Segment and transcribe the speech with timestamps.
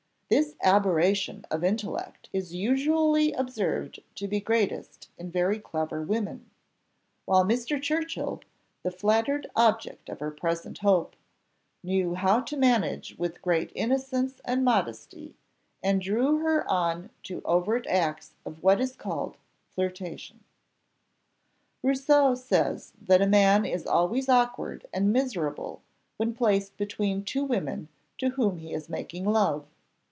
[0.33, 6.49] This aberration of intellect is usually observed to be greatest in very clever women;
[7.25, 7.81] while Mr.
[7.81, 8.39] Churchill,
[8.81, 11.17] the flattered object of her present hope,
[11.83, 15.35] knew how to manage with great innocence and modesty,
[15.83, 19.35] and draw her on to overt acts of what is called
[19.75, 20.45] flirtation.
[21.83, 25.81] Rousseau says that a man is always awkward and miserable
[26.15, 27.89] when placed between two women
[28.19, 29.65] to whom he is making love.